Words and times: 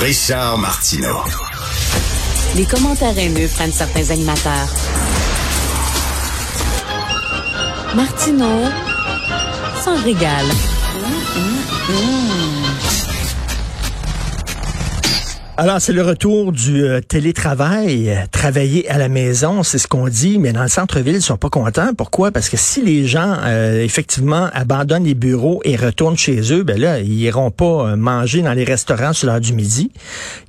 Richard 0.00 0.56
Martineau. 0.56 1.18
Les 2.56 2.64
commentaires 2.64 3.18
haineux 3.18 3.48
prennent 3.48 3.70
certains 3.70 4.08
animateurs. 4.08 4.68
Martineau 7.94 8.64
s'en 9.84 10.02
régale. 10.02 10.46
Alors, 15.62 15.78
c'est 15.78 15.92
le 15.92 16.00
retour 16.00 16.52
du 16.52 16.84
euh, 16.84 17.02
télétravail, 17.02 18.08
euh, 18.08 18.22
travailler 18.32 18.88
à 18.88 18.96
la 18.96 19.10
maison, 19.10 19.62
c'est 19.62 19.76
ce 19.76 19.86
qu'on 19.86 20.08
dit, 20.08 20.38
mais 20.38 20.54
dans 20.54 20.62
le 20.62 20.70
centre-ville, 20.70 21.16
ils 21.16 21.20
sont 21.20 21.36
pas 21.36 21.50
contents. 21.50 21.92
Pourquoi? 21.94 22.30
Parce 22.30 22.48
que 22.48 22.56
si 22.56 22.80
les 22.80 23.06
gens, 23.06 23.36
euh, 23.44 23.84
effectivement, 23.84 24.48
abandonnent 24.54 25.04
les 25.04 25.12
bureaux 25.12 25.60
et 25.66 25.76
retournent 25.76 26.16
chez 26.16 26.54
eux, 26.54 26.62
ben 26.62 26.80
là, 26.80 27.00
ils 27.00 27.20
iront 27.20 27.50
pas 27.50 27.94
manger 27.94 28.40
dans 28.40 28.54
les 28.54 28.64
restaurants 28.64 29.12
sur 29.12 29.26
l'heure 29.26 29.42
du 29.42 29.52
midi. 29.52 29.92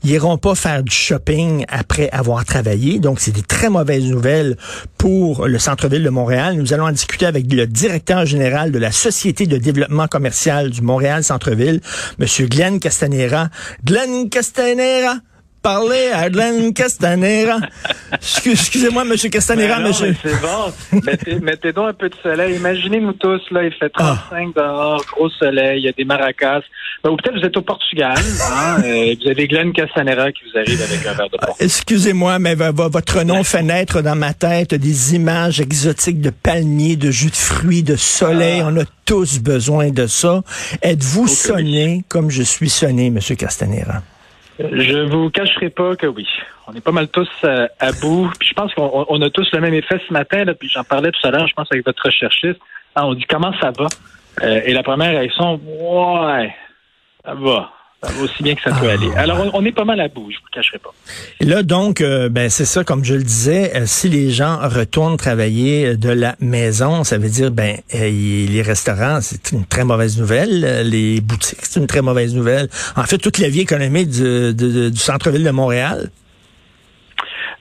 Ils 0.05 0.11
iront 0.11 0.37
pas 0.37 0.55
faire 0.55 0.81
du 0.81 0.95
shopping 0.95 1.65
après 1.67 2.09
avoir 2.11 2.45
travaillé. 2.45 2.99
Donc, 2.99 3.19
c'est 3.19 3.31
des 3.31 3.41
très 3.41 3.69
mauvaises 3.69 4.05
nouvelles 4.05 4.55
pour 4.97 5.45
le 5.45 5.59
centre-ville 5.59 6.03
de 6.03 6.09
Montréal. 6.09 6.55
Nous 6.55 6.73
allons 6.73 6.85
en 6.85 6.91
discuter 6.93 7.25
avec 7.25 7.51
le 7.51 7.67
directeur 7.67 8.25
général 8.25 8.71
de 8.71 8.79
la 8.79 8.93
Société 8.93 9.45
de 9.45 9.57
développement 9.57 10.07
commercial 10.07 10.69
du 10.69 10.81
Montréal 10.81 11.25
Centre-ville, 11.25 11.81
Monsieur 12.17 12.47
Glenn 12.47 12.79
Castanera. 12.79 13.49
Glenn 13.83 14.29
Castanera, 14.29 15.00
parler 15.61 16.09
à 16.13 16.29
Glenn 16.29 16.73
Castanera. 16.73 17.59
Excusez-moi, 18.45 19.03
Monsieur 19.03 19.29
Castanera, 19.29 19.77
ben 19.77 19.89
monsieur. 19.89 20.15
C'est 20.21 20.41
bon. 20.41 21.01
mettez, 21.03 21.35
mettez, 21.39 21.71
donc 21.71 21.89
un 21.89 21.93
peu 21.93 22.09
de 22.09 22.15
soleil. 22.21 22.55
Imaginez-nous 22.55 23.13
tous, 23.13 23.41
là, 23.51 23.63
il 23.63 23.73
fait 23.73 23.89
35 23.89 24.49
ah. 24.55 24.59
dehors, 24.59 25.05
gros 25.13 25.29
soleil, 25.29 25.81
il 25.81 25.85
y 25.85 25.89
a 25.89 25.91
des 25.91 26.03
maracas. 26.03 26.61
Ben, 27.03 27.11
ou 27.11 27.17
peut-être 27.17 27.39
vous 27.39 27.45
êtes 27.45 27.57
au 27.57 27.61
Portugal, 27.61 28.17
hein, 28.17 28.81
euh, 28.85 29.15
vous 29.21 29.29
avez 29.29 29.47
Glenn 29.47 29.71
Castanera 29.71 30.31
qui 30.31 30.43
vous 30.45 30.57
arrive 30.57 30.81
avec 30.81 31.05
un 31.05 31.13
verre 31.13 31.29
de 31.29 31.37
porc. 31.37 31.55
Excusez-moi, 31.59 32.39
mais 32.39 32.55
votre 32.55 33.23
nom 33.23 33.43
fait 33.43 33.63
naître 33.63 34.01
dans 34.01 34.15
ma 34.15 34.33
tête 34.33 34.73
des 34.73 35.15
images 35.15 35.61
exotiques 35.61 36.21
de 36.21 36.31
palmiers, 36.31 36.95
de 36.95 37.11
jus 37.11 37.29
de 37.29 37.35
fruits, 37.35 37.83
de 37.83 37.95
soleil. 37.95 38.61
Ah. 38.63 38.69
On 38.71 38.79
a 38.79 38.85
tous 39.05 39.39
besoin 39.39 39.89
de 39.89 40.07
ça. 40.07 40.41
Êtes-vous 40.81 41.27
sonné 41.27 42.03
comme 42.07 42.29
je 42.29 42.43
suis 42.43 42.69
sonné, 42.69 43.09
Monsieur 43.09 43.35
Castanera? 43.35 44.01
Je 44.71 44.99
vous 45.09 45.29
cacherai 45.29 45.69
pas 45.69 45.95
que 45.95 46.07
oui. 46.07 46.27
On 46.67 46.73
est 46.73 46.81
pas 46.81 46.91
mal 46.91 47.07
tous 47.07 47.29
euh, 47.43 47.67
à 47.79 47.91
bout. 47.91 48.29
Puis 48.39 48.49
je 48.49 48.53
pense 48.53 48.73
qu'on 48.73 49.21
a 49.21 49.29
tous 49.29 49.49
le 49.53 49.59
même 49.59 49.73
effet 49.73 50.01
ce 50.07 50.13
matin. 50.13 50.43
Là, 50.43 50.53
puis 50.53 50.69
j'en 50.69 50.83
parlais 50.83 51.11
tout 51.11 51.27
à 51.27 51.31
l'heure, 51.31 51.47
je 51.47 51.53
pense, 51.53 51.67
avec 51.71 51.85
votre 51.85 52.03
recherchiste. 52.05 52.59
Ah, 52.95 53.07
on 53.07 53.13
dit 53.13 53.25
comment 53.25 53.53
ça 53.59 53.71
va? 53.71 53.87
Euh, 54.43 54.61
et 54.65 54.73
la 54.73 54.83
première 54.83 55.11
réaction, 55.11 55.55
ouais, 55.55 56.53
ça 57.25 57.33
va. 57.33 57.71
Va 58.03 58.23
aussi 58.23 58.41
bien 58.41 58.55
que 58.55 58.61
ça 58.61 58.71
peut 58.71 58.87
ah. 58.89 58.93
aller. 58.93 59.11
Alors, 59.15 59.51
on, 59.53 59.63
est 59.63 59.71
pas 59.71 59.85
mal 59.85 59.99
à 59.99 60.07
bout, 60.07 60.31
je 60.31 60.37
vous 60.37 60.49
cacherai 60.51 60.79
pas. 60.79 60.91
Et 61.39 61.45
là, 61.45 61.61
donc, 61.61 62.01
euh, 62.01 62.29
ben 62.29 62.49
c'est 62.49 62.65
ça, 62.65 62.83
comme 62.83 63.05
je 63.05 63.13
le 63.13 63.21
disais, 63.21 63.75
euh, 63.75 63.83
si 63.85 64.09
les 64.09 64.31
gens 64.31 64.57
retournent 64.57 65.17
travailler 65.17 65.95
de 65.97 66.09
la 66.09 66.35
maison, 66.39 67.03
ça 67.03 67.19
veut 67.19 67.29
dire, 67.29 67.51
ben, 67.51 67.77
euh, 67.93 67.99
les 68.49 68.61
restaurants, 68.63 69.19
c'est 69.21 69.51
une 69.51 69.65
très 69.65 69.83
mauvaise 69.83 70.17
nouvelle. 70.17 70.89
Les 70.89 71.21
boutiques, 71.21 71.59
c'est 71.61 71.79
une 71.79 71.87
très 71.87 72.01
mauvaise 72.01 72.33
nouvelle. 72.33 72.69
En 72.95 73.03
fait, 73.03 73.19
toute 73.19 73.37
la 73.37 73.49
vie 73.49 73.61
économique 73.61 74.09
du, 74.09 74.53
du 74.91 74.99
centre-ville 74.99 75.43
de 75.43 75.51
Montréal. 75.51 76.09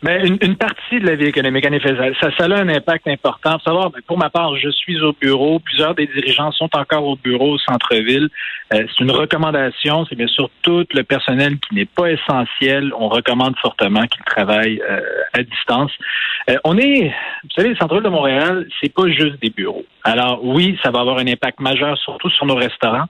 Mais 0.03 0.27
une, 0.27 0.39
une, 0.41 0.56
partie 0.56 0.98
de 0.98 1.06
la 1.06 1.15
vie 1.15 1.27
économique, 1.27 1.67
en 1.67 1.73
effet, 1.73 1.95
ça, 2.20 2.31
ça 2.37 2.45
a 2.45 2.55
un 2.55 2.69
impact 2.70 3.06
important. 3.06 3.59
Faut 3.59 3.65
savoir, 3.65 3.91
ben, 3.91 4.01
pour 4.06 4.17
ma 4.17 4.31
part, 4.31 4.56
je 4.56 4.70
suis 4.70 4.98
au 5.03 5.12
bureau. 5.12 5.59
Plusieurs 5.59 5.95
des 5.95 6.06
dirigeants 6.06 6.53
sont 6.53 6.70
encore 6.75 7.05
au 7.05 7.17
bureau 7.17 7.53
au 7.53 7.59
centre-ville. 7.59 8.31
Euh, 8.73 8.84
c'est 8.89 9.05
une 9.05 9.11
recommandation. 9.11 10.06
C'est 10.06 10.17
bien 10.17 10.27
sûr 10.27 10.48
tout 10.62 10.87
le 10.95 11.03
personnel 11.03 11.59
qui 11.59 11.75
n'est 11.75 11.84
pas 11.84 12.11
essentiel. 12.11 12.93
On 12.98 13.09
recommande 13.09 13.56
fortement 13.59 14.06
qu'il 14.06 14.25
travaille 14.25 14.81
euh, 14.89 15.01
à 15.34 15.43
distance. 15.43 15.93
Euh, 16.48 16.56
on 16.65 16.78
est, 16.78 17.12
vous 17.45 17.51
savez, 17.55 17.69
le 17.69 17.77
centre-ville 17.77 18.05
de 18.05 18.09
Montréal, 18.09 18.67
c'est 18.81 18.95
pas 18.95 19.06
juste 19.09 19.41
des 19.43 19.50
bureaux. 19.50 19.84
Alors 20.05 20.43
oui, 20.43 20.78
ça 20.82 20.91
va 20.91 21.00
avoir 21.00 21.19
un 21.19 21.27
impact 21.27 21.61
majeur, 21.61 21.99
surtout 21.99 22.31
sur 22.31 22.47
nos 22.47 22.56
restaurants. 22.56 23.06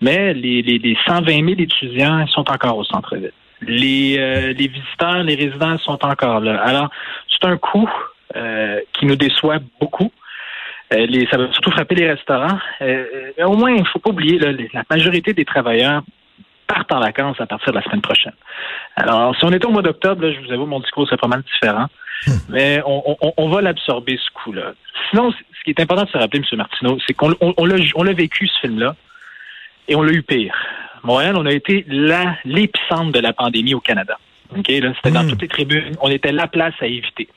Mais 0.00 0.34
les, 0.34 0.62
les, 0.62 0.78
les 0.78 0.96
120 1.06 1.24
000 1.26 1.48
étudiants 1.60 2.26
sont 2.26 2.50
encore 2.50 2.76
au 2.76 2.84
centre-ville. 2.84 3.32
Les, 3.62 4.16
euh, 4.18 4.52
les 4.52 4.68
visiteurs, 4.68 5.22
les 5.22 5.34
résidents 5.34 5.78
sont 5.78 6.04
encore 6.04 6.40
là. 6.40 6.60
Alors, 6.62 6.90
c'est 7.28 7.46
un 7.46 7.56
coût 7.56 7.90
euh, 8.36 8.80
qui 8.92 9.06
nous 9.06 9.16
déçoit 9.16 9.58
beaucoup. 9.80 10.10
Euh, 10.92 11.06
les, 11.06 11.26
ça 11.30 11.38
va 11.38 11.50
surtout 11.52 11.70
frapper 11.70 11.94
les 11.94 12.10
restaurants. 12.10 12.58
au 13.38 13.56
moins, 13.56 13.70
il 13.70 13.80
ne 13.80 13.86
faut 13.86 13.98
pas 13.98 14.10
oublier, 14.10 14.38
là, 14.38 14.52
la 14.72 14.82
majorité 14.90 15.32
des 15.32 15.44
travailleurs 15.44 16.02
partent 16.66 16.92
en 16.92 17.00
vacances 17.00 17.40
à 17.40 17.46
partir 17.46 17.72
de 17.72 17.78
la 17.78 17.84
semaine 17.84 18.00
prochaine. 18.00 18.34
Alors, 18.96 19.36
si 19.36 19.44
on 19.44 19.52
était 19.52 19.66
au 19.66 19.70
mois 19.70 19.82
d'octobre, 19.82 20.30
je 20.30 20.40
vous 20.40 20.52
avoue, 20.52 20.66
mon 20.66 20.80
discours 20.80 21.06
serait 21.06 21.16
pas 21.16 21.28
mal 21.28 21.42
différent. 21.42 21.86
Hmm. 22.26 22.32
Mais 22.50 22.82
on, 22.86 23.16
on, 23.20 23.32
on 23.36 23.48
va 23.48 23.60
l'absorber, 23.60 24.16
ce 24.16 24.30
coup-là. 24.42 24.72
Sinon, 25.10 25.32
ce 25.32 25.64
qui 25.64 25.70
est 25.70 25.80
important 25.80 26.04
de 26.04 26.10
se 26.10 26.18
rappeler, 26.18 26.40
M. 26.40 26.58
Martineau, 26.58 26.98
c'est 27.06 27.14
qu'on 27.14 27.34
on, 27.40 27.64
l'a 28.04 28.12
vécu, 28.12 28.48
ce 28.48 28.60
film-là, 28.60 28.96
et 29.92 29.94
on 29.94 30.02
l'a 30.02 30.12
eu 30.12 30.22
pire. 30.22 30.54
Montréal, 31.02 31.36
on 31.36 31.44
a 31.44 31.52
été 31.52 31.84
l'épicentre 31.86 33.12
de 33.12 33.18
la 33.18 33.34
pandémie 33.34 33.74
au 33.74 33.80
Canada. 33.80 34.18
OK, 34.56 34.68
là, 34.68 34.92
c'était 34.96 35.10
dans 35.10 35.22
hmm. 35.22 35.28
toutes 35.28 35.42
les 35.42 35.48
tribunes. 35.48 35.94
On 36.00 36.10
était 36.10 36.32
la 36.32 36.46
place 36.46 36.74
à 36.80 36.86
éviter. 36.86 37.28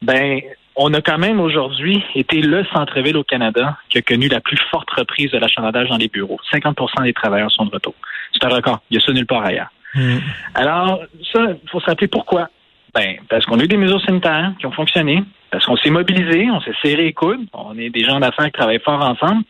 Ben, 0.00 0.40
on 0.74 0.94
a 0.94 1.02
quand 1.02 1.18
même 1.18 1.38
aujourd'hui 1.38 2.02
été 2.14 2.40
le 2.40 2.64
centre-ville 2.72 3.16
au 3.18 3.24
Canada 3.24 3.76
qui 3.90 3.98
a 3.98 4.02
connu 4.02 4.28
la 4.28 4.40
plus 4.40 4.58
forte 4.70 4.90
reprise 4.90 5.30
de 5.32 5.38
l'achalandage 5.38 5.88
dans 5.90 5.98
les 5.98 6.08
bureaux. 6.08 6.40
50% 6.50 7.02
des 7.04 7.12
travailleurs 7.12 7.50
sont 7.50 7.66
de 7.66 7.72
retour. 7.72 7.94
C'est 8.32 8.44
un 8.44 8.54
record. 8.54 8.80
Il 8.90 8.96
y 8.96 8.98
a 8.98 9.04
ça 9.04 9.12
nulle 9.12 9.26
part 9.26 9.44
ailleurs. 9.44 9.70
Hmm. 9.94 10.18
Alors, 10.54 11.00
ça, 11.30 11.40
il 11.62 11.68
faut 11.70 11.80
se 11.80 11.86
rappeler 11.86 12.08
pourquoi. 12.08 12.48
Ben, 12.94 13.16
parce 13.28 13.44
qu'on 13.44 13.60
a 13.60 13.64
eu 13.64 13.68
des 13.68 13.76
mesures 13.76 14.00
sanitaires 14.00 14.52
qui 14.58 14.64
ont 14.64 14.72
fonctionné, 14.72 15.22
parce 15.50 15.66
qu'on 15.66 15.76
s'est 15.76 15.90
mobilisé, 15.90 16.50
on 16.50 16.60
s'est 16.62 16.74
serré 16.80 17.02
les 17.02 17.12
coudes, 17.12 17.46
on 17.52 17.76
est 17.76 17.90
des 17.90 18.04
gens 18.04 18.18
d'affaires 18.18 18.46
qui 18.46 18.52
travaillent 18.52 18.80
fort 18.80 19.02
ensemble, 19.04 19.42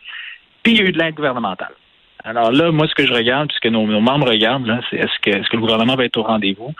puis 0.63 0.73
il 0.73 0.79
y 0.79 0.81
a 0.81 0.89
eu 0.89 0.91
de 0.91 0.99
l'aide 0.99 1.15
gouvernementale. 1.15 1.71
Alors 2.27 2.51
là, 2.51 2.73
moi, 2.73 2.87
ce 2.89 2.93
que 2.93 3.07
je 3.07 3.13
regarde, 3.13 3.47
puisque 3.47 3.67
nos, 3.67 3.87
nos 3.87 4.01
membres 4.01 4.27
regardent, 4.29 4.81
c'est 4.89 4.97
est-ce 4.97 5.17
que, 5.21 5.29
est-ce 5.29 5.47
que 5.47 5.55
le 5.55 5.61
gouvernement 5.61 5.95
va 5.95 6.03
être 6.03 6.17
au 6.17 6.23
rendez-vous 6.23 6.73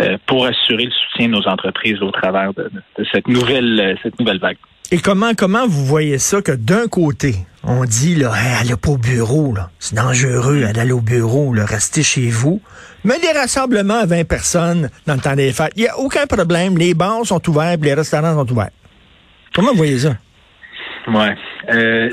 euh, 0.00 0.18
pour 0.26 0.46
assurer 0.46 0.86
le 0.86 0.90
soutien 0.90 1.28
de 1.28 1.32
nos 1.32 1.46
entreprises 1.46 2.02
au 2.02 2.10
travers 2.10 2.52
de, 2.54 2.68
cette 3.12 3.28
nouvelle 3.28 3.80
euh, 3.80 3.94
cette 4.02 4.18
nouvelle 4.18 4.40
vague? 4.40 4.56
Et 4.90 4.98
comment 4.98 5.32
comment 5.38 5.64
vous 5.68 5.84
voyez 5.84 6.18
ça 6.18 6.42
que 6.42 6.50
d'un 6.50 6.88
côté, 6.88 7.36
on 7.62 7.84
dit 7.84 8.16
là, 8.16 8.32
hey, 8.34 8.62
allez 8.62 8.76
pas 8.76 8.90
au 8.90 8.98
bureau, 8.98 9.54
là. 9.54 9.70
C'est 9.78 9.94
dangereux 9.94 10.62
d'aller 10.74 10.90
au 10.90 11.00
bureau, 11.00 11.54
là, 11.54 11.64
restez 11.66 12.02
chez 12.02 12.28
vous. 12.28 12.60
Mais 13.04 13.20
des 13.20 13.30
rassemblements 13.38 14.00
à 14.00 14.06
20 14.06 14.26
personnes 14.26 14.90
dans 15.06 15.14
le 15.14 15.20
temps 15.20 15.36
des 15.36 15.52
fêtes, 15.52 15.72
il 15.76 15.82
n'y 15.82 15.88
a 15.88 15.96
aucun 15.98 16.26
problème. 16.26 16.76
Les 16.76 16.94
bars 16.94 17.24
sont 17.24 17.48
ouverts, 17.48 17.76
les 17.80 17.94
restaurants 17.94 18.34
sont 18.34 18.50
ouverts. 18.50 18.70
Comment 19.54 19.70
vous 19.70 19.76
voyez 19.76 19.98
ça? 20.00 20.16
Ouais. 21.06 21.36
Euh, 21.72 22.10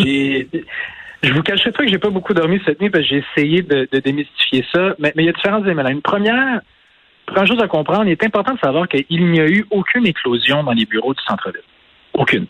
j'ai 0.00 0.48
je 1.26 1.32
vous 1.32 1.42
cacherai 1.42 1.72
pas 1.72 1.84
que 1.84 1.90
j'ai 1.90 1.98
pas 1.98 2.10
beaucoup 2.10 2.34
dormi 2.34 2.60
cette 2.64 2.80
nuit 2.80 2.90
parce 2.90 3.04
que 3.04 3.10
j'ai 3.10 3.24
essayé 3.32 3.62
de, 3.62 3.88
démystifier 3.98 4.64
ça. 4.72 4.94
Mais, 4.98 5.12
il 5.16 5.24
y 5.24 5.28
a 5.28 5.32
différents 5.32 5.62
éléments. 5.64 5.88
Une 5.88 6.02
première, 6.02 6.60
première 7.26 7.46
chose 7.46 7.62
à 7.62 7.68
comprendre, 7.68 8.04
il 8.04 8.12
est 8.12 8.24
important 8.24 8.54
de 8.54 8.60
savoir 8.60 8.88
qu'il 8.88 9.30
n'y 9.30 9.40
a 9.40 9.46
eu 9.46 9.66
aucune 9.70 10.06
éclosion 10.06 10.62
dans 10.62 10.72
les 10.72 10.86
bureaux 10.86 11.14
du 11.14 11.22
centre-ville. 11.24 11.62
Aucune. 12.14 12.46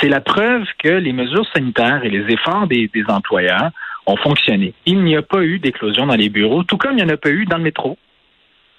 C'est 0.00 0.08
la 0.08 0.20
preuve 0.20 0.64
que 0.78 0.88
les 0.88 1.12
mesures 1.12 1.46
sanitaires 1.54 2.04
et 2.04 2.10
les 2.10 2.32
efforts 2.32 2.66
des, 2.66 2.90
employeurs 3.08 3.70
ont 4.06 4.16
fonctionné. 4.16 4.74
Il 4.86 5.02
n'y 5.04 5.16
a 5.16 5.22
pas 5.22 5.42
eu 5.42 5.58
d'éclosion 5.58 6.06
dans 6.06 6.16
les 6.16 6.28
bureaux, 6.28 6.64
tout 6.64 6.76
comme 6.76 6.92
il 6.92 7.04
n'y 7.04 7.10
en 7.10 7.14
a 7.14 7.16
pas 7.16 7.30
eu 7.30 7.44
dans 7.44 7.58
le 7.58 7.62
métro. 7.62 7.96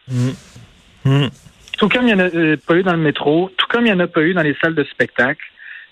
Mmh. 0.07 0.29
Mmh. 1.05 1.27
Tout 1.77 1.87
comme 1.87 2.07
il 2.07 2.13
n'y 2.13 2.13
en 2.13 2.19
a 2.19 2.35
euh, 2.35 2.57
pas 2.57 2.75
eu 2.75 2.83
dans 2.83 2.93
le 2.93 2.99
métro, 2.99 3.49
tout 3.55 3.67
comme 3.67 3.85
il 3.85 3.93
n'y 3.93 3.93
en 3.93 4.03
a 4.03 4.07
pas 4.07 4.21
eu 4.21 4.33
dans 4.33 4.41
les 4.41 4.55
salles 4.61 4.75
de 4.75 4.83
spectacle. 4.83 5.43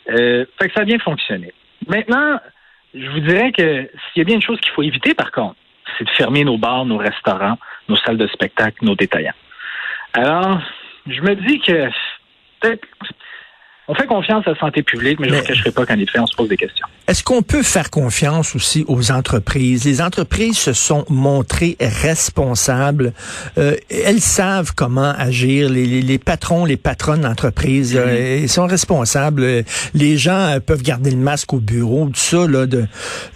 Euh, 0.09 0.45
fait 0.59 0.67
que 0.67 0.73
ça 0.73 0.81
a 0.81 0.85
bien 0.85 0.99
fonctionné. 0.99 1.53
Maintenant, 1.87 2.39
je 2.99 3.09
vous 3.11 3.19
dirais 3.19 3.51
que 3.51 3.89
s'il 4.13 4.17
y 4.17 4.21
a 4.21 4.23
bien 4.23 4.35
une 4.35 4.41
chose 4.41 4.59
qu'il 4.59 4.71
faut 4.71 4.83
éviter, 4.83 5.13
par 5.13 5.31
contre, 5.31 5.55
c'est 5.97 6.03
de 6.03 6.09
fermer 6.11 6.43
nos 6.43 6.57
bars, 6.57 6.85
nos 6.85 6.97
restaurants, 6.97 7.57
nos 7.87 7.95
salles 7.97 8.17
de 8.17 8.27
spectacle, 8.27 8.83
nos 8.83 8.95
détaillants. 8.95 9.33
Alors, 10.13 10.59
je 11.07 11.21
me 11.21 11.35
dis 11.35 11.59
que 11.59 11.89
peut-être 12.59 12.87
on 13.89 13.95
fait 13.95 14.05
confiance 14.05 14.45
à 14.47 14.51
la 14.51 14.59
santé 14.59 14.83
publique, 14.83 15.19
mais, 15.19 15.29
je 15.29 15.35
ne 15.35 15.41
cacherai 15.41 15.71
pas 15.71 15.85
qu'en 15.85 15.97
effet, 15.97 16.19
on 16.19 16.27
se 16.27 16.35
pose 16.35 16.49
des 16.49 16.57
questions. 16.57 16.85
Est-ce 17.07 17.23
qu'on 17.23 17.41
peut 17.41 17.63
faire 17.63 17.89
confiance 17.89 18.53
aussi 18.53 18.83
aux 18.87 19.11
entreprises? 19.11 19.85
Les 19.85 20.01
entreprises 20.01 20.57
se 20.57 20.73
sont 20.73 21.05
montrées 21.09 21.77
responsables. 21.79 23.13
Euh, 23.57 23.75
elles 23.89 24.19
savent 24.19 24.73
comment 24.75 25.13
agir. 25.17 25.69
Les, 25.69 26.19
patrons, 26.19 26.65
les 26.65 26.75
patronnes 26.75 27.21
d'entreprise, 27.21 27.95
mm-hmm. 27.95 27.99
euh, 27.99 28.39
ils 28.41 28.49
sont 28.49 28.67
responsables. 28.67 29.63
Les 29.93 30.17
gens 30.17 30.55
euh, 30.55 30.59
peuvent 30.59 30.83
garder 30.83 31.11
le 31.11 31.17
masque 31.17 31.53
au 31.53 31.59
bureau, 31.59 32.07
tout 32.07 32.15
ça. 32.15 32.45
Là, 32.45 32.65
de, 32.65 32.85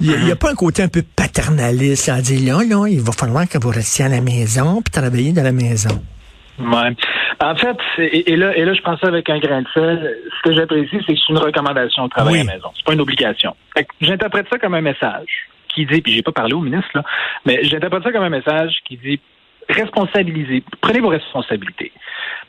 il 0.01 0.07
n'y 0.09 0.13
a, 0.13 0.17
mm-hmm. 0.17 0.35
pas 0.35 0.51
un 0.51 0.55
côté 0.55 0.83
un 0.83 0.89
peu 0.89 1.03
paternaliste 1.15 2.09
à 2.09 2.21
dire, 2.21 2.57
là, 2.57 2.63
là, 2.63 2.87
il 2.87 2.99
va 2.99 3.13
falloir 3.13 3.47
que 3.47 3.57
vous 3.57 3.69
restiez 3.69 4.03
à 4.03 4.09
la 4.09 4.19
maison 4.19 4.81
puis 4.81 4.91
travailler 4.91 5.31
de 5.31 5.41
la 5.41 5.53
maison. 5.53 5.97
Ouais. 6.59 6.95
En 7.41 7.55
fait, 7.55 7.77
et, 7.97 8.35
là, 8.35 8.55
et 8.55 8.65
là, 8.65 8.73
je 8.73 8.81
pense 8.81 8.99
ça 8.99 9.07
avec 9.07 9.27
un 9.29 9.39
grain 9.39 9.63
de 9.63 9.67
sel. 9.73 10.17
Ce 10.37 10.49
que 10.49 10.55
j'apprécie, 10.55 10.97
c'est 11.07 11.13
que 11.13 11.19
c'est 11.19 11.33
une 11.33 11.39
recommandation 11.39 12.05
de 12.05 12.09
travail 12.09 12.41
à 12.41 12.43
la 12.43 12.53
maison. 12.53 12.69
C'est 12.75 12.85
pas 12.85 12.93
une 12.93 13.01
obligation. 13.01 13.55
J'interprète 13.99 14.47
ça 14.49 14.59
comme 14.59 14.75
un 14.75 14.81
message. 14.81 15.47
qui 15.73 15.85
dit, 15.85 16.01
puis 16.01 16.13
j'ai 16.13 16.21
pas 16.21 16.31
parlé 16.33 16.53
au 16.53 16.59
ministre, 16.59 16.89
là, 16.93 17.03
mais 17.45 17.63
j'interprète 17.63 18.03
ça 18.03 18.11
comme 18.11 18.23
un 18.23 18.29
message 18.29 18.75
qui 18.85 18.97
dit 18.97 19.19
responsabilisez, 19.69 20.63
prenez 20.81 20.99
vos 20.99 21.09
responsabilités. 21.09 21.91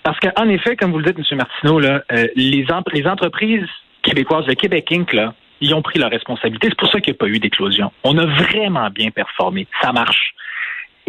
Parce 0.03 0.19
qu'en 0.19 0.49
effet, 0.49 0.77
comme 0.77 0.91
vous 0.93 0.99
le 0.99 1.05
dites, 1.05 1.19
M. 1.19 1.39
Martineau, 1.39 1.79
là, 1.79 2.03
euh, 2.13 2.27
les, 2.35 2.67
les 2.93 3.07
entreprises 3.07 3.69
québécoises, 4.03 4.47
le 4.47 4.55
Québec 4.55 4.91
Inc., 4.91 5.13
là, 5.13 5.35
ils 5.61 5.75
ont 5.75 5.83
pris 5.83 5.99
leurs 5.99 6.11
responsabilités. 6.11 6.69
C'est 6.71 6.79
pour 6.79 6.91
ça 6.91 7.01
qu'il 7.01 7.13
n'y 7.13 7.17
a 7.17 7.21
pas 7.21 7.29
eu 7.29 7.39
d'éclosion. 7.39 7.93
On 8.03 8.19
a 8.19 8.27
vraiment 8.27 8.91
bien 8.91 9.11
performé. 9.11 9.69
Ça 9.81 9.93
marche. 9.93 10.35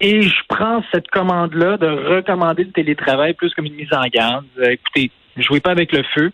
Et 0.04 0.22
je 0.22 0.36
prends 0.50 0.84
cette 0.92 1.08
commande-là 1.08 1.78
de 1.78 1.88
recommander 1.88 2.66
le 2.66 2.72
télétravail 2.72 3.34
plus 3.34 3.54
comme 3.54 3.66
une 3.66 3.76
mise 3.76 3.94
en 3.94 4.06
garde. 4.14 4.44
Euh, 4.60 4.72
écoutez, 4.72 5.12
jouez 5.38 5.62
pas 5.62 5.72
avec 5.72 5.94
le 5.94 6.04
feu 6.14 6.34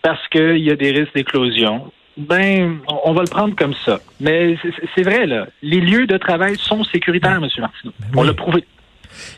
parce 0.00 0.26
qu'il 0.28 0.58
y 0.58 0.70
a 0.70 0.76
des 0.76 0.92
risques 0.92 1.14
d'éclosion. 1.14 1.92
Ben, 2.16 2.78
on 3.04 3.12
va 3.12 3.20
le 3.20 3.28
prendre 3.28 3.54
comme 3.54 3.74
ça. 3.84 4.00
Mais 4.18 4.56
c'est 4.94 5.02
vrai, 5.02 5.26
là. 5.26 5.46
Les 5.60 5.82
lieux 5.82 6.06
de 6.06 6.16
travail 6.16 6.56
sont 6.56 6.84
sécuritaires, 6.84 7.36
M. 7.36 7.48
Martineau. 7.58 7.92
On 8.14 8.22
l'a 8.22 8.32
prouvé. 8.32 8.64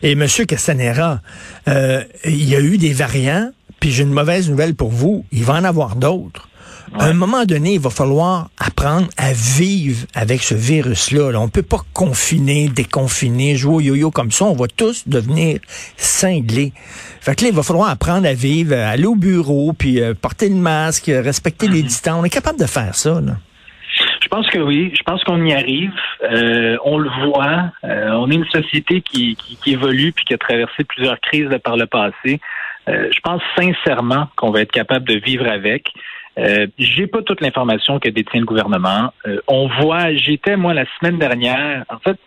Et 0.03 0.13
M. 0.13 0.25
Castanera, 0.47 1.19
euh, 1.67 2.05
il 2.25 2.49
y 2.49 2.55
a 2.55 2.61
eu 2.61 2.79
des 2.79 2.93
variants, 2.93 3.51
puis 3.81 3.91
j'ai 3.91 4.05
une 4.05 4.13
mauvaise 4.13 4.49
nouvelle 4.49 4.77
pour 4.77 4.91
vous. 4.91 5.27
Il 5.33 5.43
va 5.43 5.55
en 5.55 5.65
avoir 5.65 5.97
d'autres. 5.97 6.49
À 6.99 7.07
un 7.07 7.13
moment 7.13 7.45
donné, 7.45 7.75
il 7.75 7.81
va 7.81 7.91
falloir 7.91 8.49
apprendre 8.59 9.09
à 9.17 9.33
vivre 9.33 10.07
avec 10.15 10.43
ce 10.43 10.55
virus-là. 10.55 11.39
On 11.39 11.47
ne 11.47 11.51
peut 11.51 11.63
pas 11.63 11.81
confiner, 11.93 12.69
déconfiner, 12.69 13.57
jouer 13.57 13.75
au 13.75 13.81
yo-yo 13.81 14.11
comme 14.11 14.31
ça. 14.31 14.47
On 14.47 14.55
va 14.55 14.67
tous 14.69 15.07
devenir 15.09 15.59
cinglés. 15.97 16.73
Fait 17.21 17.35
que 17.35 17.43
là, 17.45 17.51
il 17.51 17.55
va 17.55 17.63
falloir 17.63 17.91
apprendre 17.91 18.27
à 18.27 18.35
vivre, 18.35 18.75
aller 18.75 19.07
au 19.07 19.17
bureau, 19.17 19.73
puis 19.73 20.01
euh, 20.01 20.15
porter 20.15 20.49
le 20.49 20.57
masque, 20.57 21.07
respecter 21.07 21.69
les 21.69 21.83
mhm. 21.83 21.89
distances. 21.89 22.21
On 22.21 22.25
est 22.25 22.31
capable 22.31 22.59
de 22.59 22.67
faire 22.67 22.95
ça. 22.95 23.21
Là. 23.21 23.35
Je 24.21 24.29
pense 24.29 24.49
que 24.49 24.59
oui. 24.59 24.93
Je 24.97 25.03
pense 25.03 25.23
qu'on 25.25 25.45
y 25.45 25.53
arrive. 25.53 25.93
Euh, 26.23 26.77
on 26.85 26.99
le 26.99 27.11
voit. 27.27 27.71
Euh, 27.85 28.11
on 28.13 28.31
est 28.31 28.35
une 28.35 28.49
société 28.49 29.01
qui, 29.01 29.37
qui, 29.37 29.73
évolue 29.73 30.13
puis 30.13 30.25
qui 30.25 30.35
a 30.35 30.39
traversé 30.39 30.85
plusieurs 30.85 31.19
crises 31.21 31.51
par 31.63 31.77
le 31.77 31.87
passé. 31.87 32.41
je 32.87 33.21
pense 33.23 33.43
sincèrement 33.57 34.29
qu'on 34.37 34.51
va 34.51 34.63
être 34.63 34.73
capable 34.73 35.07
de 35.07 35.15
vivre 35.15 35.47
avec. 35.47 35.93
Euh, 36.39 36.67
j'ai 36.79 37.07
pas 37.07 37.23
toute 37.23 37.41
l'information 37.41 37.99
que 37.99 38.09
détient 38.09 38.41
le 38.41 38.47
gouvernement. 38.47 39.13
Euh, 39.27 39.41
on 39.49 39.69
voit, 39.81 40.15
j'étais 40.15 40.57
moi 40.57 40.73
la 40.75 40.85
semaine 40.99 41.19
dernière, 41.19 41.85
en 41.89 41.99
fait, 41.99 42.19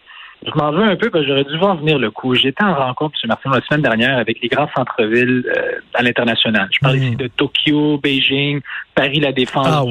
je 0.45 0.51
m'en 0.55 0.71
veux 0.71 0.83
un 0.83 0.95
peu 0.95 1.11
parce 1.11 1.23
que 1.23 1.29
j'aurais 1.29 1.43
dû 1.43 1.57
voir 1.57 1.77
venir 1.77 1.99
le 1.99 2.09
coup. 2.09 2.33
J'étais 2.33 2.63
en 2.63 2.73
rencontre, 2.73 3.15
M. 3.23 3.27
Martin, 3.29 3.51
la 3.51 3.61
semaine 3.61 3.83
dernière 3.83 4.17
avec 4.17 4.41
les 4.41 4.47
grands 4.47 4.69
centres-villes 4.75 5.45
euh, 5.55 5.79
à 5.93 6.01
l'international. 6.01 6.67
Je 6.71 6.79
parle 6.79 6.97
ici 6.97 7.15
de 7.15 7.27
Tokyo, 7.27 7.99
Beijing, 7.99 8.61
Paris 8.95 9.19
La 9.19 9.31
Défense, 9.31 9.67
ah, 9.69 9.83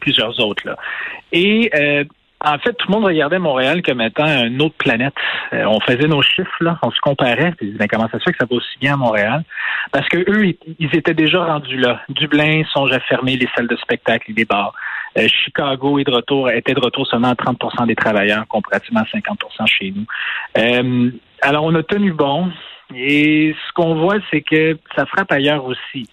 plusieurs 0.00 0.40
autres. 0.40 0.66
Là. 0.66 0.76
Et 1.32 1.70
euh, 1.74 2.04
en 2.44 2.58
fait, 2.58 2.72
tout 2.74 2.86
le 2.88 2.94
monde 2.94 3.04
regardait 3.04 3.40
Montréal 3.40 3.82
comme 3.82 4.00
étant 4.00 4.26
une 4.26 4.62
autre 4.62 4.76
planète. 4.76 5.14
Euh, 5.52 5.64
on 5.64 5.80
faisait 5.80 6.06
nos 6.06 6.22
chiffres, 6.22 6.56
là, 6.60 6.78
on 6.82 6.90
se 6.90 7.00
comparait. 7.00 7.52
Puis, 7.56 7.72
ben, 7.72 7.88
comment 7.88 8.08
ça 8.08 8.18
se 8.18 8.24
fait 8.24 8.32
que 8.32 8.38
ça 8.38 8.46
va 8.48 8.56
aussi 8.56 8.78
bien 8.80 8.94
à 8.94 8.96
Montréal? 8.96 9.42
Parce 9.90 10.08
que 10.08 10.18
eux, 10.18 10.54
ils 10.78 10.96
étaient 10.96 11.14
déjà 11.14 11.44
rendus 11.44 11.76
là. 11.76 12.00
Dublin 12.08 12.62
songe 12.72 12.92
à 12.92 13.00
fermer 13.00 13.36
les 13.36 13.48
salles 13.56 13.66
de 13.66 13.76
spectacle 13.76 14.32
les 14.36 14.44
bars. 14.44 14.72
Euh, 15.18 15.26
Chicago 15.26 15.98
est 15.98 16.04
de 16.04 16.12
retour, 16.12 16.50
était 16.50 16.74
de 16.74 16.80
retour 16.80 17.06
seulement 17.06 17.30
à 17.30 17.34
30% 17.34 17.86
des 17.86 17.96
travailleurs, 17.96 18.46
comparativement 18.46 19.00
à 19.00 19.04
50% 19.04 19.66
chez 19.66 19.92
nous. 19.94 20.06
Euh, 20.56 21.10
alors, 21.42 21.64
on 21.64 21.74
a 21.74 21.82
tenu 21.82 22.12
bon. 22.12 22.50
Et 22.94 23.54
ce 23.66 23.72
qu'on 23.74 23.96
voit, 23.96 24.16
c'est 24.30 24.42
que 24.42 24.78
ça 24.96 25.06
frappe 25.06 25.32
ailleurs 25.32 25.64
aussi. 25.64 26.08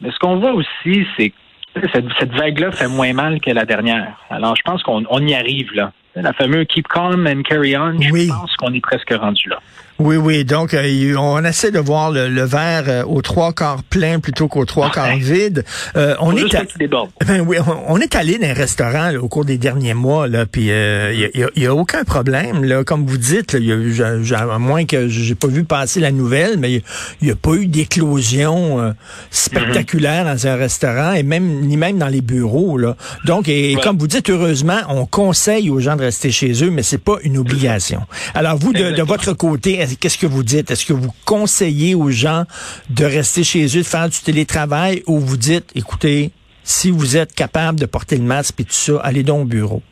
Mais 0.00 0.10
ce 0.10 0.18
qu'on 0.18 0.36
voit 0.36 0.52
aussi, 0.52 1.06
c'est 1.16 1.32
cette, 1.74 2.32
vague-là 2.32 2.72
fait 2.72 2.88
moins 2.88 3.12
mal 3.12 3.40
que 3.40 3.50
la 3.50 3.64
dernière. 3.64 4.18
Alors, 4.30 4.56
je 4.56 4.62
pense 4.62 4.82
qu'on 4.82 5.26
y 5.26 5.34
arrive, 5.34 5.72
là. 5.74 5.92
La 6.16 6.32
fameuse 6.32 6.66
Keep 6.66 6.88
Calm 6.88 7.26
and 7.26 7.42
Carry 7.42 7.76
On, 7.76 8.00
je 8.00 8.28
pense 8.28 8.56
qu'on 8.56 8.74
est 8.74 8.80
presque 8.80 9.12
rendu 9.12 9.48
là. 9.48 9.60
Oui, 10.00 10.16
oui. 10.16 10.44
Donc, 10.46 10.72
euh, 10.72 11.14
on 11.18 11.44
essaie 11.44 11.70
de 11.70 11.78
voir 11.78 12.10
le, 12.10 12.42
verre 12.44 12.84
euh, 12.88 13.04
aux 13.04 13.20
trois 13.20 13.52
quarts 13.52 13.82
plein 13.82 14.18
plutôt 14.18 14.48
qu'aux 14.48 14.64
trois 14.64 14.90
quarts 14.90 15.16
vide. 15.16 15.62
Euh, 15.94 16.14
on 16.20 16.34
est 16.36 16.40
ben 17.26 17.44
oui, 17.46 17.58
on, 17.86 17.98
est 17.98 18.16
allé 18.16 18.38
dans 18.38 18.48
un 18.48 18.54
restaurant 18.54 19.14
au 19.16 19.28
cours 19.28 19.44
des 19.44 19.58
derniers 19.58 19.92
mois, 19.92 20.26
là, 20.26 20.46
puis 20.46 20.66
il 20.66 20.72
euh, 20.72 21.28
y, 21.54 21.66
a, 21.66 21.74
aucun 21.74 22.04
problème, 22.04 22.64
là, 22.64 22.82
comme 22.82 23.04
vous 23.04 23.18
dites. 23.18 23.52
Là, 23.52 23.58
y 23.58 24.02
a, 24.32 24.54
à 24.54 24.58
moins 24.58 24.86
que 24.86 25.08
j'ai 25.08 25.34
pas 25.34 25.48
vu 25.48 25.64
passer 25.64 26.00
la 26.00 26.12
nouvelle, 26.12 26.56
mais 26.58 26.72
il 26.72 26.82
n'y 27.22 27.30
a, 27.30 27.36
pas 27.36 27.52
eu 27.52 27.66
d'éclosion 27.66 28.94
spectaculaire 29.30 30.24
dans 30.24 30.46
un 30.46 30.56
restaurant 30.56 31.12
et 31.12 31.22
même 31.22 31.60
ni 31.60 31.76
même 31.76 31.98
dans 31.98 32.08
les 32.08 32.22
bureaux. 32.22 32.78
Là. 32.78 32.96
Donc, 33.26 33.48
et 33.48 33.76
comme 33.82 33.98
vous 33.98 34.06
dites, 34.06 34.30
heureusement, 34.30 34.78
on 34.88 35.04
conseille 35.04 35.68
aux 35.68 35.80
gens 35.80 35.96
de 35.96 36.04
rester 36.10 36.30
chez 36.30 36.52
eux, 36.64 36.70
mais 36.70 36.82
c'est 36.82 37.02
pas 37.02 37.18
une 37.22 37.38
obligation. 37.38 38.00
Alors 38.34 38.56
vous, 38.56 38.72
de, 38.72 38.90
de 38.90 39.02
votre 39.02 39.32
côté, 39.32 39.78
qu'est-ce 40.00 40.18
que 40.18 40.26
vous 40.26 40.42
dites? 40.42 40.70
Est-ce 40.70 40.84
que 40.84 40.92
vous 40.92 41.12
conseillez 41.24 41.94
aux 41.94 42.10
gens 42.10 42.44
de 42.90 43.04
rester 43.04 43.44
chez 43.44 43.64
eux, 43.76 43.82
de 43.82 43.92
faire 43.96 44.08
du 44.08 44.20
télétravail 44.20 45.02
ou 45.06 45.18
vous 45.18 45.36
dites, 45.36 45.70
écoutez, 45.74 46.30
si 46.62 46.90
vous 46.90 47.16
êtes 47.16 47.32
capable 47.34 47.78
de 47.78 47.86
porter 47.86 48.16
le 48.16 48.24
masque 48.24 48.60
et 48.60 48.64
tout 48.64 48.72
ça, 48.72 49.00
allez 49.02 49.22
donc 49.22 49.42
au 49.42 49.44
bureau? 49.46 49.82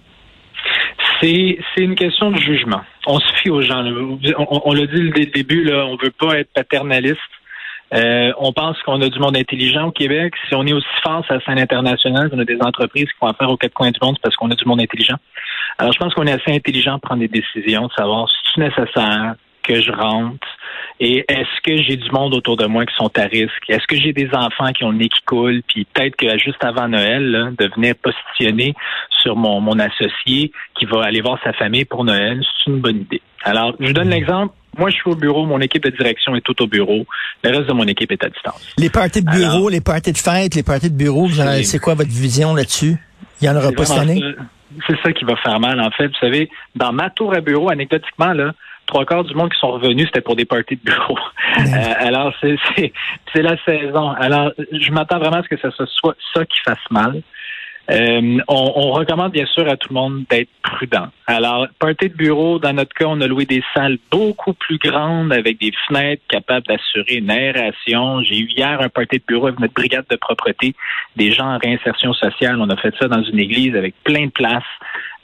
C'est, 1.20 1.58
une 1.76 1.96
question 1.96 2.30
de 2.30 2.38
jugement. 2.38 2.82
On 3.06 3.18
se 3.18 3.32
fie 3.40 3.50
aux 3.50 3.62
gens. 3.62 3.84
On, 4.38 4.72
l'a 4.72 4.86
dit 4.86 5.10
dès 5.10 5.24
le 5.24 5.32
début, 5.32 5.64
là, 5.64 5.86
on 5.86 5.96
veut 5.96 6.12
pas 6.16 6.38
être 6.38 6.52
paternaliste. 6.52 7.18
Euh, 7.94 8.32
on 8.38 8.52
pense 8.52 8.80
qu'on 8.82 9.00
a 9.00 9.08
du 9.08 9.18
monde 9.18 9.36
intelligent 9.36 9.88
au 9.88 9.92
Québec. 9.92 10.34
Si 10.48 10.54
on 10.54 10.66
est 10.66 10.72
aussi 10.72 10.86
fort 11.02 11.24
à 11.28 11.34
la 11.34 11.40
scène 11.40 11.58
internationale, 11.58 12.30
on 12.32 12.38
a 12.38 12.44
des 12.44 12.58
entreprises 12.60 13.06
qui 13.06 13.18
font 13.18 13.28
affaire 13.28 13.50
aux 13.50 13.56
quatre 13.56 13.74
coins 13.74 13.90
du 13.90 13.98
monde, 14.02 14.16
parce 14.22 14.36
qu'on 14.36 14.50
a 14.50 14.54
du 14.54 14.64
monde 14.66 14.80
intelligent. 14.80 15.16
Alors, 15.78 15.92
je 15.92 15.98
pense 15.98 16.14
qu'on 16.14 16.26
est 16.26 16.32
assez 16.32 16.54
intelligent 16.54 16.92
pour 16.98 17.10
prendre 17.10 17.20
des 17.20 17.28
décisions, 17.28 17.86
de 17.86 17.92
savoir 17.92 18.28
si 18.28 18.36
c'est 18.54 18.60
nécessaire, 18.60 19.34
que 19.68 19.80
je 19.80 19.92
rentre? 19.92 20.48
Et 21.00 21.24
est-ce 21.28 21.60
que 21.62 21.80
j'ai 21.82 21.96
du 21.96 22.10
monde 22.10 22.34
autour 22.34 22.56
de 22.56 22.66
moi 22.66 22.84
qui 22.86 22.94
sont 22.96 23.10
à 23.16 23.24
risque? 23.24 23.62
Est-ce 23.68 23.86
que 23.86 23.96
j'ai 23.96 24.12
des 24.12 24.28
enfants 24.32 24.72
qui 24.72 24.82
ont 24.84 24.90
le 24.90 24.96
nez 24.96 25.08
qui 25.08 25.20
coule? 25.24 25.62
Puis 25.68 25.84
peut-être 25.84 26.16
que 26.16 26.38
juste 26.38 26.64
avant 26.64 26.88
Noël, 26.88 27.54
de 27.56 27.70
venir 27.76 27.94
positionner 27.96 28.74
sur 29.20 29.36
mon, 29.36 29.60
mon 29.60 29.78
associé 29.78 30.50
qui 30.76 30.86
va 30.86 31.04
aller 31.04 31.20
voir 31.20 31.38
sa 31.44 31.52
famille 31.52 31.84
pour 31.84 32.04
Noël, 32.04 32.40
c'est 32.42 32.70
une 32.70 32.80
bonne 32.80 33.02
idée. 33.02 33.22
Alors, 33.44 33.74
je 33.78 33.86
vous 33.86 33.92
donne 33.92 34.10
l'exemple. 34.10 34.54
Moi, 34.78 34.90
je 34.90 34.94
suis 34.94 35.10
au 35.10 35.14
bureau, 35.14 35.44
mon 35.44 35.60
équipe 35.60 35.82
de 35.82 35.90
direction 35.90 36.34
est 36.36 36.40
tout 36.40 36.60
au 36.62 36.66
bureau. 36.66 37.04
Le 37.42 37.50
reste 37.50 37.68
de 37.68 37.72
mon 37.72 37.84
équipe 37.84 38.12
est 38.12 38.24
à 38.24 38.28
distance. 38.28 38.74
Les 38.78 38.90
parties 38.90 39.22
de 39.22 39.30
bureau, 39.30 39.68
les 39.68 39.80
parties 39.80 40.12
de 40.12 40.18
fête, 40.18 40.54
les 40.54 40.62
parties 40.62 40.90
de 40.90 40.96
bureau, 40.96 41.28
c'est 41.28 41.78
quoi 41.78 41.94
votre 41.94 42.10
vision 42.10 42.54
là-dessus? 42.54 42.96
Il 43.40 43.48
n'y 43.48 43.50
en 43.50 43.56
aura 43.56 43.72
pas 43.72 43.84
cette 43.84 43.98
année? 43.98 44.22
C'est 44.86 44.98
ça 45.02 45.12
qui 45.12 45.24
va 45.24 45.34
faire 45.36 45.58
mal, 45.60 45.80
en 45.80 45.90
fait. 45.90 46.08
Vous 46.08 46.18
savez, 46.20 46.50
dans 46.76 46.92
ma 46.92 47.10
tour 47.10 47.34
à 47.34 47.40
bureau, 47.40 47.70
anecdotiquement, 47.70 48.32
là, 48.32 48.52
trois 48.86 49.04
quarts 49.04 49.24
du 49.24 49.34
monde 49.34 49.50
qui 49.50 49.58
sont 49.58 49.72
revenus, 49.72 50.06
c'était 50.06 50.20
pour 50.20 50.36
des 50.36 50.44
parties 50.44 50.76
de 50.76 50.82
bureau. 50.82 51.18
Euh, 51.58 51.94
alors, 51.98 52.32
c'est 52.40 53.42
la 53.42 53.56
saison. 53.64 54.10
Alors, 54.10 54.52
je 54.70 54.92
m'attends 54.92 55.18
vraiment 55.18 55.38
à 55.38 55.42
ce 55.42 55.48
que 55.48 55.56
ce 55.56 55.86
soit 55.86 56.14
ça 56.32 56.44
qui 56.44 56.60
fasse 56.64 56.78
mal. 56.90 57.22
Euh, 57.90 58.38
on, 58.48 58.92
recommande 58.92 59.32
bien 59.32 59.46
sûr 59.46 59.66
à 59.68 59.76
tout 59.76 59.88
le 59.90 59.94
monde 59.94 60.24
d'être 60.28 60.50
prudent. 60.62 61.08
Alors, 61.26 61.66
party 61.78 62.10
de 62.10 62.14
bureau, 62.14 62.58
dans 62.58 62.74
notre 62.74 62.92
cas, 62.94 63.06
on 63.06 63.20
a 63.22 63.26
loué 63.26 63.46
des 63.46 63.62
salles 63.74 63.98
beaucoup 64.10 64.52
plus 64.52 64.78
grandes 64.78 65.32
avec 65.32 65.58
des 65.58 65.72
fenêtres 65.86 66.22
capables 66.28 66.66
d'assurer 66.66 67.14
une 67.14 67.30
aération. 67.30 68.22
J'ai 68.22 68.38
eu 68.38 68.48
hier 68.48 68.78
un 68.80 68.90
party 68.90 69.18
de 69.18 69.24
bureau 69.26 69.46
avec 69.46 69.60
notre 69.60 69.72
brigade 69.72 70.04
de 70.10 70.16
propreté, 70.16 70.74
des 71.16 71.32
gens 71.32 71.54
en 71.54 71.58
réinsertion 71.58 72.12
sociale. 72.12 72.60
On 72.60 72.68
a 72.68 72.76
fait 72.76 72.94
ça 73.00 73.08
dans 73.08 73.22
une 73.22 73.38
église 73.38 73.74
avec 73.74 73.94
plein 74.04 74.26
de 74.26 74.32
places. 74.32 74.62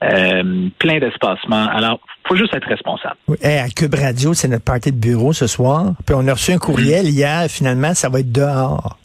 Euh, 0.03 0.69
plein 0.79 0.99
d'espacements. 0.99 1.67
Alors, 1.67 1.99
faut 2.29 2.37
juste 2.37 2.53
être 2.55 2.69
responsable. 2.69 3.17
Oui. 3.27 3.39
à 3.43 3.69
Cube 3.69 3.95
Radio, 3.95 4.35
c'est 4.35 4.49
notre 4.49 4.65
partie 4.65 4.93
de 4.93 4.99
bureau 4.99 5.33
ce 5.33 5.47
soir. 5.47 5.93
Puis 6.05 6.15
on 6.19 6.27
a 6.29 6.33
reçu 6.33 6.53
un 6.53 6.59
courriel 6.59 7.07
hier. 7.07 7.47
Finalement, 7.49 7.95
ça 7.95 8.11
va 8.11 8.21
être 8.21 8.33
dehors. 8.33 8.99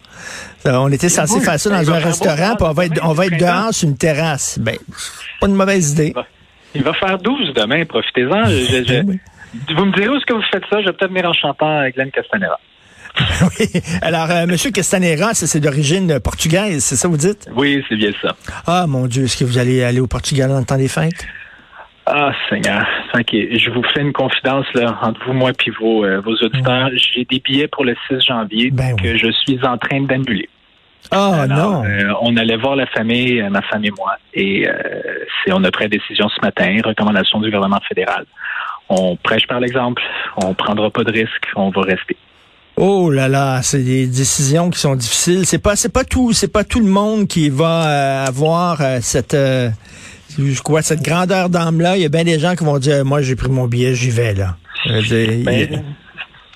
On 0.66 0.92
était 0.92 1.10
censé 1.10 1.40
faire 1.40 1.60
ça 1.60 1.70
dans 1.70 1.92
un 1.92 2.00
restaurant, 2.00 2.56
puis 2.56 2.68
on 2.68 2.74
va 2.74 2.86
être, 2.86 3.02
on 3.04 3.14
va 3.14 3.26
être 3.28 3.38
dehors 3.38 3.74
sur 3.74 3.88
une 3.90 3.98
terrasse. 3.98 4.60
Ben, 4.60 4.76
pas 5.40 5.48
une 5.48 5.56
mauvaise 5.56 5.92
idée. 5.92 6.14
Il 6.76 6.84
va 6.84 6.94
faire 6.94 7.18
12 7.18 7.54
demain, 7.56 7.86
profitez-en. 7.86 8.44
Vous 9.76 9.86
me 9.86 9.96
direz 9.96 10.10
où 10.10 10.16
est-ce 10.16 10.26
que 10.26 10.34
vous 10.34 10.44
faites 10.52 10.64
ça? 10.70 10.80
Je 10.80 10.86
vais 10.86 10.94
peut-être 10.94 11.10
venir 11.10 11.28
en 11.28 11.34
chantant 11.34 11.80
avec 11.80 11.96
Glenn 11.96 12.12
Castanera. 12.12 12.60
oui. 13.60 13.68
Alors, 14.04 14.30
euh, 14.30 14.46
Monsieur 14.46 14.70
Castanera, 14.70 15.34
c'est 15.34 15.60
d'origine 15.60 16.20
portugaise, 16.20 16.84
c'est 16.84 16.96
ça 16.96 17.08
vous 17.08 17.18
dites? 17.18 17.48
Oui, 17.56 17.84
c'est 17.90 17.96
bien 17.96 18.12
ça. 18.22 18.36
Ah, 18.68 18.86
mon 18.88 19.08
Dieu, 19.08 19.24
est-ce 19.24 19.38
que 19.38 19.46
vous 19.46 19.58
allez 19.58 19.84
aller 19.84 20.00
au 20.00 20.08
Portugal 20.08 20.50
dans 20.50 20.60
le 20.60 20.66
temps 20.66 20.78
des 20.78 20.88
fêtes? 20.88 21.26
Ah, 22.12 22.32
Seigneur. 22.50 22.86
OK. 23.14 23.32
Je 23.32 23.70
vous 23.70 23.84
fais 23.94 24.02
une 24.02 24.14
confidence 24.14 24.66
là, 24.74 24.98
entre 25.02 25.24
vous, 25.26 25.34
moi 25.34 25.52
et 25.52 25.72
vos, 25.80 26.04
euh, 26.04 26.22
vos 26.22 26.36
auditeurs. 26.36 26.90
J'ai 26.96 27.26
des 27.26 27.40
billets 27.40 27.68
pour 27.68 27.86
le 27.86 27.96
6 28.08 28.20
janvier 28.28 28.72
ben 28.72 28.96
que 28.96 29.18
je 29.18 29.32
suis 29.32 29.60
en 29.64 29.78
train 29.78 30.02
d'annuler. 30.02 30.50
Ah 31.12 31.46
non. 31.48 31.84
Euh, 31.86 32.14
on 32.22 32.36
allait 32.36 32.58
voir 32.58 32.76
la 32.76 32.86
famille, 32.88 33.42
ma 33.50 33.62
femme 33.62 33.86
et 33.86 33.92
moi, 33.98 34.18
et 34.34 34.68
on 35.52 35.64
a 35.64 35.72
pris 35.72 35.86
la 35.86 35.90
décision 35.90 36.28
ce 36.30 36.42
matin, 36.42 36.78
recommandation 36.84 37.40
du 37.40 37.48
gouvernement 37.48 37.80
fédéral. 37.88 38.26
On 38.90 39.16
prêche 39.16 39.48
par 39.48 39.60
l'exemple, 39.60 40.02
on 40.38 40.54
prendra 40.54 40.90
pas 40.90 41.04
de 41.04 41.12
risques, 41.12 41.48
on 41.56 41.70
va 41.70 41.82
rester. 41.82 42.18
Oh 42.82 43.12
là 43.12 43.28
là, 43.28 43.62
c'est 43.62 43.84
des 43.84 44.08
décisions 44.08 44.70
qui 44.70 44.80
sont 44.80 44.96
difficiles. 44.96 45.46
C'est 45.46 45.60
pas, 45.60 45.76
c'est 45.76 45.92
pas 45.92 46.06
tout, 46.06 46.32
c'est 46.32 46.48
pas 46.48 46.64
tout 46.64 46.80
le 46.80 46.90
monde 46.90 47.28
qui 47.28 47.50
va 47.50 47.66
euh, 47.86 48.26
avoir 48.26 48.80
euh, 48.80 49.00
cette, 49.02 49.36
euh, 50.40 50.54
quoi, 50.64 50.82
cette 50.82 51.02
grandeur 51.02 51.50
d'âme-là, 51.50 51.98
il 51.98 52.04
y 52.04 52.06
a 52.06 52.10
bien 52.10 52.24
des 52.24 52.40
gens 52.40 52.56
qui 52.56 52.64
vont 52.64 52.78
dire, 52.78 53.06
moi, 53.06 53.22
j'ai 53.22 53.36
pris 53.36 53.50
mon 53.50 53.68
billet, 53.68 53.94
j'y 53.94 54.10
vais, 54.10 54.34
là. 54.34 54.56
Ben, 54.86 55.84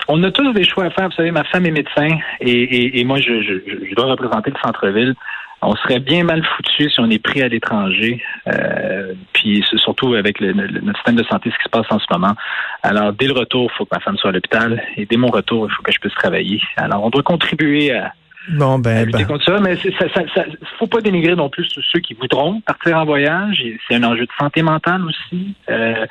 on 0.08 0.22
a 0.24 0.32
tous 0.32 0.52
des 0.54 0.64
choix 0.64 0.86
à 0.86 0.90
faire. 0.90 1.10
Vous 1.10 1.16
savez, 1.16 1.32
ma 1.32 1.44
femme 1.46 1.66
est 1.66 1.72
médecin 1.72 2.18
et, 2.42 3.04
moi, 3.04 3.20
je, 3.20 3.94
dois 3.96 4.06
représenter 4.06 4.52
le 4.52 4.58
centre-ville. 4.64 5.14
On 5.62 5.76
serait 5.78 6.00
bien 6.00 6.26
mal 6.26 6.44
foutu 6.44 6.90
si 6.90 7.00
on 7.00 7.10
est 7.10 7.24
pris 7.24 7.42
à 7.42 7.48
l'étranger, 7.48 8.22
euh, 8.50 9.14
puis 9.32 9.64
surtout 9.78 10.14
avec 10.14 10.42
le, 10.42 10.52
notre 10.52 10.98
système 10.98 11.16
de 11.16 11.24
santé, 11.24 11.52
ce 11.52 11.58
qui 11.58 11.64
se 11.64 11.70
passe 11.70 11.86
en 11.90 12.00
ce 12.00 12.06
moment. 12.12 12.36
Alors, 12.82 13.14
dès 13.14 13.28
le 13.28 13.34
retour, 13.34 13.70
il 13.72 13.78
faut 13.78 13.86
que 13.86 13.96
ma 13.96 14.02
femme 14.02 14.18
soit 14.18 14.32
à 14.32 14.34
l'hôpital, 14.34 14.84
et 14.98 15.06
dès 15.06 15.16
mon 15.16 15.30
retour, 15.30 15.68
il 15.70 15.74
faut 15.74 15.82
que 15.82 15.94
je 15.94 16.00
puisse 16.00 16.16
travailler. 16.16 16.62
Alors, 16.76 17.06
on 17.06 17.10
doit 17.10 17.24
contribuer 17.24 17.94
à, 17.94 18.12
Bon, 18.50 18.78
ben, 18.78 19.10
ben. 19.10 19.26
contre 19.26 19.46
ça, 19.46 19.60
mais 19.60 19.76
ça, 19.78 20.10
ça, 20.14 20.22
ça, 20.36 20.46
faut 20.78 20.88
pas 20.88 21.00
dénigrer 21.00 21.36
non 21.36 21.50
plus 21.50 21.66
ceux 21.92 22.00
qui 22.00 22.14
voudront 22.14 22.60
partir 22.62 22.98
en 22.98 23.06
voyage. 23.06 23.64
C'est 23.88 23.96
un 23.96 24.04
enjeu 24.04 24.26
de 24.26 24.32
santé 24.38 24.62
mentale 24.62 25.02
aussi. 25.06 25.56
Euh, 25.70 26.06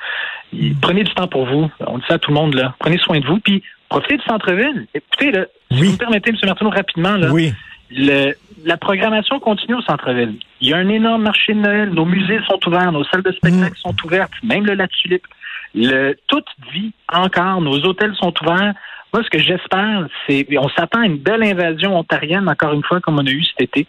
prenez 0.80 1.04
du 1.04 1.12
temps 1.12 1.28
pour 1.28 1.46
vous. 1.46 1.70
On 1.80 1.98
dit 1.98 2.04
ça 2.08 2.14
à 2.14 2.18
tout 2.18 2.30
le 2.30 2.36
monde 2.36 2.54
là. 2.54 2.74
Prenez 2.78 2.98
soin 2.98 3.20
de 3.20 3.26
vous, 3.26 3.38
puis 3.38 3.62
profitez 3.90 4.16
du 4.16 4.24
centre-ville. 4.24 4.86
Écoutez, 4.94 5.30
là, 5.30 5.44
si 5.70 5.84
vous 5.84 5.92
me 5.92 5.98
permettez, 5.98 6.30
M. 6.30 6.36
Martineau, 6.44 6.70
rapidement, 6.70 7.16
là, 7.16 7.30
oui. 7.30 7.52
le, 7.90 8.32
la 8.64 8.76
programmation 8.78 9.38
continue 9.38 9.74
au 9.74 9.82
centre-ville. 9.82 10.36
Il 10.60 10.68
y 10.68 10.72
a 10.72 10.78
un 10.78 10.88
énorme 10.88 11.22
marché 11.22 11.52
de 11.52 11.58
Noël. 11.58 11.90
Nos 11.90 12.06
musées 12.06 12.40
sont 12.48 12.66
ouverts, 12.66 12.92
nos 12.92 13.04
salles 13.04 13.22
de 13.22 13.32
spectacle 13.32 13.72
mm. 13.72 13.76
sont 13.76 13.96
ouvertes, 14.04 14.32
même 14.42 14.64
le 14.64 14.74
La 14.74 14.88
Tulipe. 14.88 15.26
Le, 15.74 16.14
toute 16.28 16.48
vit 16.72 16.92
encore. 17.12 17.60
Nos 17.60 17.78
hôtels 17.84 18.14
sont 18.16 18.32
ouverts. 18.42 18.74
Moi, 19.12 19.22
ce 19.22 19.30
que 19.30 19.38
j'espère, 19.38 20.06
c'est, 20.26 20.46
on 20.58 20.68
s'attend 20.70 21.00
à 21.00 21.06
une 21.06 21.18
belle 21.18 21.42
invasion 21.42 21.98
ontarienne, 21.98 22.48
encore 22.48 22.72
une 22.72 22.82
fois, 22.82 23.00
comme 23.00 23.18
on 23.18 23.26
a 23.26 23.30
eu 23.30 23.44
cet 23.44 23.60
été. 23.60 23.86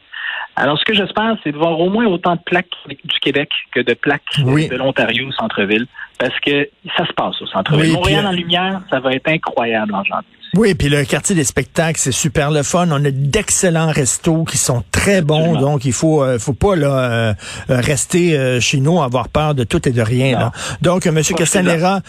Alors, 0.55 0.77
ce 0.77 0.83
que 0.83 0.93
j'espère, 0.93 1.35
c'est 1.43 1.51
de 1.51 1.57
voir 1.57 1.79
au 1.79 1.89
moins 1.89 2.05
autant 2.05 2.35
de 2.35 2.41
plaques 2.45 2.75
du 2.87 3.19
Québec 3.19 3.49
que 3.71 3.79
de 3.79 3.93
plaques 3.93 4.21
de 4.37 4.75
l'Ontario 4.75 5.27
au 5.27 5.31
centre-ville, 5.31 5.87
parce 6.19 6.37
que 6.41 6.69
ça 6.97 7.05
se 7.05 7.13
passe 7.13 7.41
au 7.41 7.47
centre-ville. 7.47 7.93
Montréal 7.93 8.27
en 8.27 8.31
lumière, 8.31 8.81
ça 8.89 8.99
va 8.99 9.13
être 9.13 9.27
incroyable 9.29 9.95
en 9.95 10.03
janvier. 10.03 10.27
Oui, 10.55 10.75
puis 10.75 10.87
le 10.87 11.03
quartier 11.03 11.35
des 11.35 11.43
spectacles, 11.43 11.99
c'est 11.99 12.11
super 12.11 12.51
le 12.51 12.61
fun. 12.61 12.87
On 12.91 13.03
a 13.03 13.09
d'excellents 13.09 13.91
restos 13.91 14.43
qui 14.43 14.59
sont 14.59 14.83
très 14.91 15.23
bons, 15.23 15.59
donc 15.59 15.83
il 15.83 15.93
faut 15.93 16.23
euh, 16.23 16.37
faut 16.37 16.53
pas 16.53 16.75
là 16.75 16.87
euh, 16.89 17.33
rester 17.69 18.37
euh, 18.37 18.59
chez 18.59 18.79
nous 18.79 19.01
avoir 19.01 19.29
peur 19.29 19.55
de 19.55 19.63
tout 19.63 19.87
et 19.89 19.91
de 19.91 20.01
rien. 20.01 20.37
Là. 20.37 20.51
Donc, 20.81 21.07
Monsieur 21.07 21.33
Castanera, 21.33 22.01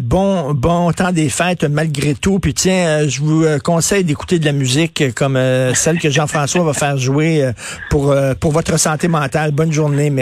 bon 0.00 0.52
bon 0.52 0.90
temps 0.92 1.12
des 1.12 1.28
fêtes 1.28 1.62
malgré 1.64 2.14
tout. 2.14 2.40
Puis 2.40 2.54
tiens, 2.54 3.08
je 3.08 3.20
vous 3.20 3.44
conseille 3.62 4.02
d'écouter 4.02 4.40
de 4.40 4.46
la 4.46 4.52
musique 4.52 5.14
comme 5.14 5.38
celle 5.74 6.00
que 6.00 6.10
Jean-François 6.10 6.64
va 6.64 6.72
faire 6.72 6.98
jouer 6.98 7.52
pour 7.88 8.14
pour 8.40 8.50
votre 8.50 8.78
santé 8.78 9.06
mentale. 9.06 9.52
Bonne 9.52 9.72
journée, 9.72 10.10
merci. 10.10 10.20